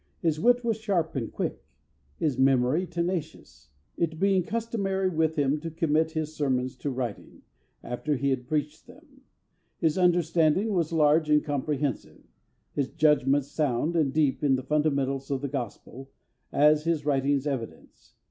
His 0.19 0.39
wit 0.39 0.63
was 0.63 0.77
sharp 0.77 1.15
and 1.15 1.31
quick; 1.31 1.63
his 2.17 2.35
memory 2.35 2.87
tenacious; 2.87 3.69
it 3.97 4.19
being 4.19 4.41
customary 4.41 5.09
with 5.09 5.35
him 5.35 5.59
to 5.59 5.69
commit 5.69 6.13
his 6.13 6.33
sermons 6.35 6.75
to 6.77 6.89
writing, 6.89 7.43
after 7.83 8.15
he 8.15 8.31
had 8.31 8.47
preached 8.47 8.87
them. 8.87 9.21
His 9.77 9.99
understanding 9.99 10.73
was 10.73 10.91
large 10.91 11.29
and 11.29 11.43
comprehensive; 11.43 12.23
his 12.73 12.89
judgments 12.89 13.51
sound 13.51 13.95
and 13.95 14.11
deep 14.11 14.43
in 14.43 14.55
the 14.55 14.63
fundamentals 14.63 15.29
of 15.29 15.41
the 15.41 15.47
Gospel, 15.47 16.09
as 16.51 16.83
his 16.85 17.05
writings 17.05 17.45
evidence. 17.45 18.15